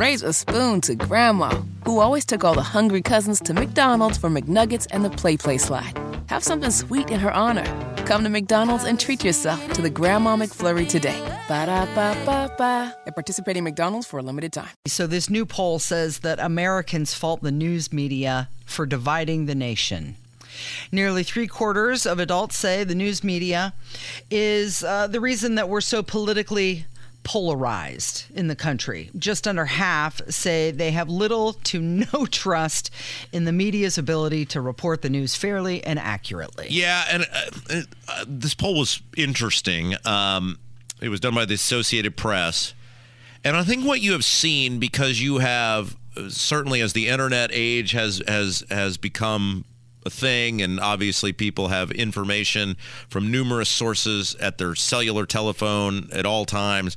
[0.00, 1.50] raise a spoon to Grandma,
[1.84, 5.64] who always took all the hungry cousins to McDonald's for McNuggets and the Play Place
[5.64, 5.92] slide.
[6.28, 7.66] Have something sweet in her honor.
[8.06, 11.20] Come to McDonald's and treat yourself to the Grandma McFlurry today.
[11.48, 12.96] Ba da ba ba ba.
[13.06, 14.70] At participating McDonald's for a limited time.
[14.86, 20.16] So, this new poll says that Americans fault the news media for dividing the nation.
[20.90, 23.74] Nearly three quarters of adults say the news media
[24.30, 26.86] is uh, the reason that we're so politically
[27.30, 29.08] polarized in the country.
[29.16, 32.90] Just under half say they have little to no trust
[33.30, 36.66] in the media's ability to report the news fairly and accurately.
[36.70, 39.94] Yeah, and uh, uh, this poll was interesting.
[40.04, 40.58] Um,
[41.00, 42.74] it was done by the Associated Press.
[43.44, 45.96] And I think what you have seen, because you have
[46.30, 49.64] certainly as the internet age has has has become
[50.04, 52.76] a thing, and obviously people have information
[53.08, 56.96] from numerous sources at their cellular telephone at all times.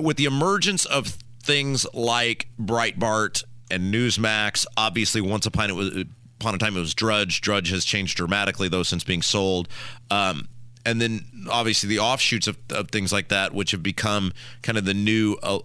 [0.00, 6.04] With the emergence of things like Breitbart and Newsmax, obviously once upon it was
[6.40, 7.40] upon a time it was Drudge.
[7.40, 9.68] Drudge has changed dramatically though since being sold.
[10.10, 10.48] Um,
[10.86, 14.32] and then obviously the offshoots of, of, things like that, which have become
[14.62, 15.60] kind of the new, uh,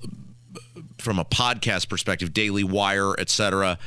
[0.97, 3.77] from a podcast perspective, Daily Wire, etc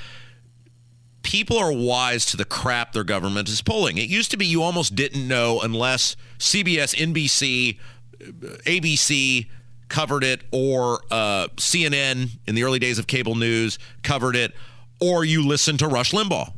[1.22, 3.97] people are wise to the crap their government is pulling.
[3.97, 7.78] It used to be you almost didn't know unless CBS, NBC,
[8.20, 9.47] ABC
[9.93, 14.53] covered it, or uh, CNN in the early days of cable news covered it,
[15.01, 16.53] or you listened to Rush Limbaugh.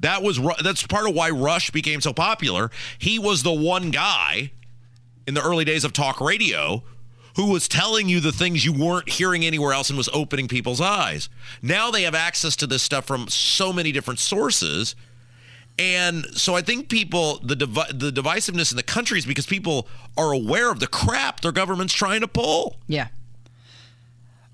[0.00, 2.70] That was that's part of why Rush became so popular.
[2.98, 4.52] He was the one guy
[5.26, 6.84] in the early days of talk radio
[7.36, 10.80] who was telling you the things you weren't hearing anywhere else and was opening people's
[10.80, 11.28] eyes.
[11.62, 14.94] Now they have access to this stuff from so many different sources.
[15.78, 20.32] And so I think people, the the divisiveness in the country is because people are
[20.32, 22.76] aware of the crap their government's trying to pull.
[22.86, 23.08] Yeah.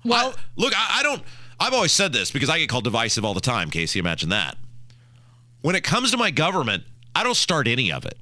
[0.03, 1.23] Well, I, look, I, I don't.
[1.59, 3.69] I've always said this because I get called divisive all the time.
[3.69, 4.57] Casey, imagine that.
[5.61, 6.83] When it comes to my government,
[7.15, 8.17] I don't start any of it.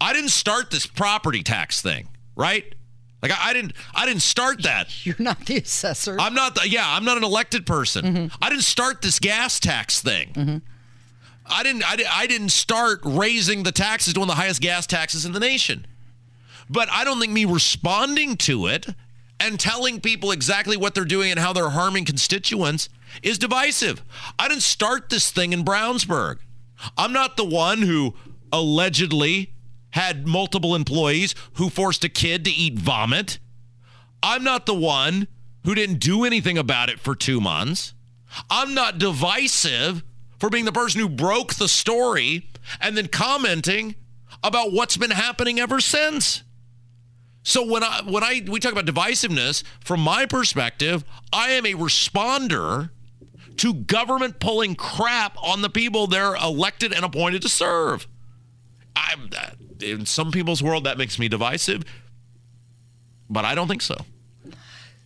[0.00, 2.74] I didn't start this property tax thing, right?
[3.22, 4.88] Like I, I, didn't I didn't start that.
[5.06, 6.16] You're not the assessor.
[6.18, 8.04] I'm not the, yeah, I'm not an elected person.
[8.04, 8.42] Mm-hmm.
[8.42, 10.32] I didn't start this gas tax thing.
[10.32, 10.56] Mm-hmm.
[11.48, 14.86] I didn't I, I didn't start raising the taxes to one of the highest gas
[14.86, 15.86] taxes in the nation.
[16.68, 18.86] But I don't think me responding to it
[19.38, 22.88] and telling people exactly what they're doing and how they're harming constituents
[23.22, 24.02] is divisive.
[24.38, 26.38] I didn't start this thing in Brownsburg.
[26.98, 28.14] I'm not the one who
[28.52, 29.52] allegedly
[29.90, 33.38] had multiple employees who forced a kid to eat vomit.
[34.22, 35.28] I'm not the one
[35.64, 37.94] who didn't do anything about it for two months.
[38.50, 40.02] I'm not divisive
[40.38, 42.48] for being the person who broke the story
[42.80, 43.94] and then commenting
[44.42, 46.42] about what's been happening ever since.
[47.42, 51.74] So when I when I we talk about divisiveness, from my perspective, I am a
[51.74, 52.90] responder
[53.58, 58.06] to government pulling crap on the people they're elected and appointed to serve.
[58.96, 59.30] I'm
[59.80, 61.84] in some people's world that makes me divisive,
[63.30, 63.96] but I don't think so.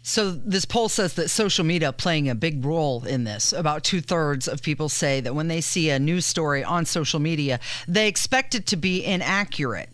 [0.03, 3.53] So this poll says that social media playing a big role in this.
[3.53, 7.21] About two thirds of people say that when they see a news story on social
[7.21, 9.91] media, they expect it to be inaccurate.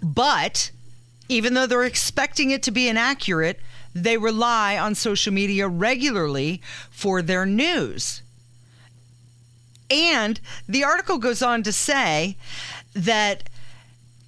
[0.00, 0.70] But
[1.28, 3.60] even though they're expecting it to be inaccurate,
[3.94, 8.22] they rely on social media regularly for their news.
[9.90, 12.36] And the article goes on to say
[12.94, 13.48] that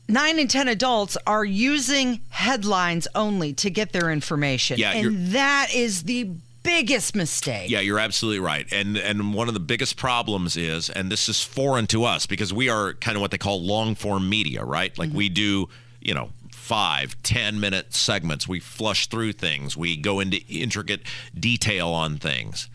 [0.09, 4.79] nine in 10 adults are using headlines only to get their information.
[4.79, 6.31] Yeah, and that is the
[6.63, 7.71] biggest mistake.
[7.71, 8.67] Yeah, you're absolutely right.
[8.73, 12.53] And and one of the biggest problems is and this is foreign to us because
[12.53, 14.97] we are kind of what they call long form media, right?
[14.99, 15.19] Like mm-hmm.
[15.19, 15.69] we do,
[16.01, 18.49] you know, five, ten minute segments.
[18.49, 19.77] We flush through things.
[19.77, 21.03] We go into intricate
[21.39, 22.69] detail on things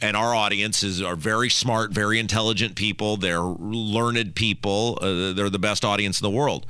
[0.00, 3.16] and our audiences are very smart, very intelligent people.
[3.16, 4.98] They're learned people.
[5.00, 6.66] Uh, they're the best audience in the world.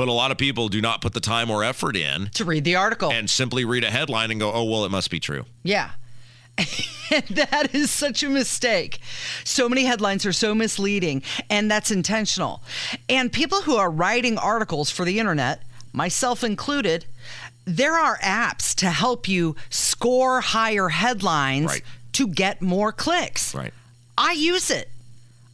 [0.00, 2.64] But a lot of people do not put the time or effort in to read
[2.64, 5.44] the article and simply read a headline and go, "Oh, well, it must be true."
[5.62, 5.90] Yeah.
[6.56, 9.00] that is such a mistake.
[9.44, 12.62] So many headlines are so misleading, and that's intentional.
[13.10, 17.04] And people who are writing articles for the internet, myself included,
[17.66, 23.54] there are apps to help you score higher headlines right to get more clicks.
[23.54, 23.74] Right.
[24.16, 24.88] I use it.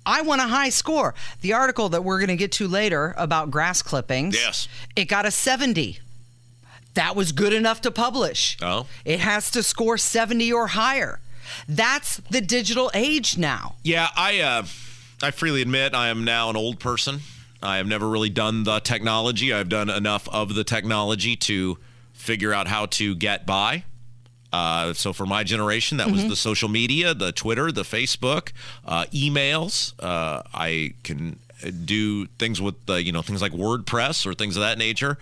[0.07, 1.15] I want a high score.
[1.41, 5.27] The article that we're going to get to later about grass clippings, yes, it got
[5.27, 5.99] a 70.
[6.95, 8.57] That was good enough to publish.
[8.63, 8.87] Oh.
[9.05, 11.21] It has to score 70 or higher.
[11.69, 13.75] That's the digital age now.
[13.83, 14.67] Yeah, I uh,
[15.23, 17.21] I freely admit I am now an old person.
[17.63, 19.53] I have never really done the technology.
[19.53, 21.79] I've done enough of the technology to
[22.13, 23.85] figure out how to get by.
[24.57, 26.31] Uh, so for my generation, that was Mm-hmm.
[26.31, 28.53] the social media, the Twitter, the Facebook,
[28.85, 29.93] uh, emails.
[30.03, 31.39] Uh, I can
[31.85, 35.19] do things with the, you know things like WordPress or things of that nature.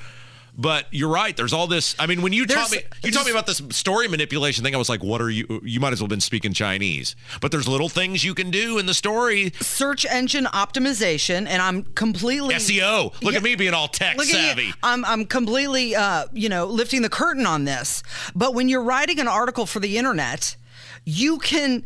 [0.57, 1.37] But you're right.
[1.37, 1.97] There's all this.
[1.99, 4.73] I mean, when you taught me, you taught me about this story manipulation thing.
[4.73, 5.61] I was like, "What are you?
[5.65, 8.79] You might as well have been speaking Chinese." But there's little things you can do
[8.79, 9.53] in the story.
[9.61, 13.13] Search engine optimization, and I'm completely SEO.
[13.21, 13.39] Look Yeah.
[13.39, 14.67] at me being all tech savvy.
[14.67, 14.73] you.
[14.83, 18.05] I'm I'm completely uh, you know lifting the curtain on this.
[18.37, 20.57] But when you're writing an article for the internet,
[21.05, 21.85] you can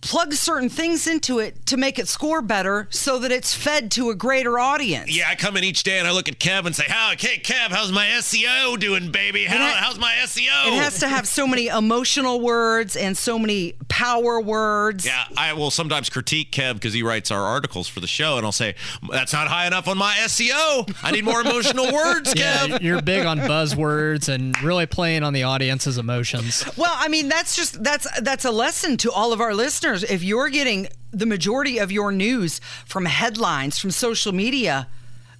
[0.00, 4.10] plug certain things into it to make it score better so that it's fed to
[4.10, 5.14] a greater audience.
[5.16, 7.38] Yeah, I come in each day and I look at Kev and say, "How, okay,
[7.38, 9.44] Kev, how's my SEO doing, baby?
[9.44, 13.38] How, ha- how's my SEO?" It has to have so many emotional words and so
[13.38, 15.06] many power words.
[15.06, 18.44] Yeah, I will sometimes critique Kev because he writes our articles for the show, and
[18.44, 18.74] I'll say
[19.10, 20.92] that's not high enough on my SEO.
[21.02, 22.68] I need more emotional words, Kev.
[22.68, 26.64] Yeah, you're big on buzzwords and really playing on the audience's emotions.
[26.76, 29.83] Well, I mean, that's just that's that's a lesson to all of our listeners.
[29.92, 34.88] If you're getting the majority of your news from headlines from social media,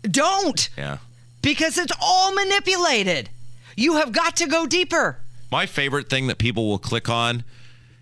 [0.03, 0.99] don't Yeah.
[1.43, 3.31] because it's all manipulated.
[3.77, 5.19] You have got to go deeper.
[5.51, 7.45] My favorite thing that people will click on,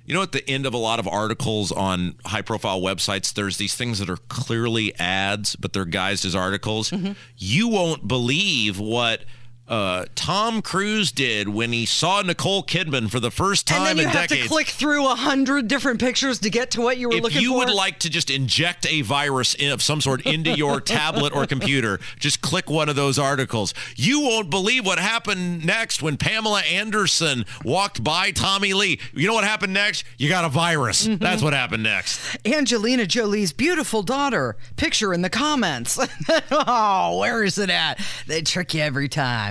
[0.05, 3.57] you know, at the end of a lot of articles on high profile websites, there's
[3.57, 6.91] these things that are clearly ads, but they're guised as articles.
[6.91, 7.13] Mm-hmm.
[7.39, 9.23] You won't believe what.
[9.69, 13.97] Uh, Tom Cruise did when he saw Nicole Kidman for the first time And then
[13.97, 14.43] you in have decades.
[14.43, 17.41] to click through a hundred different pictures to get to what you were if looking
[17.41, 17.53] you for.
[17.53, 21.33] You would like to just inject a virus in- of some sort into your tablet
[21.35, 23.73] or computer, just click one of those articles.
[23.97, 29.01] You won't believe what happened next when Pamela Anderson walked by Tommy Lee.
[29.15, 30.05] You know what happened next?
[30.19, 31.07] You got a virus.
[31.07, 31.23] Mm-hmm.
[31.23, 32.21] That's what happened next.
[32.45, 34.57] Angelina Jolie's beautiful daughter.
[34.77, 35.99] Picture in the comments.
[36.51, 37.99] oh, where is it at?
[38.27, 39.09] They trick you every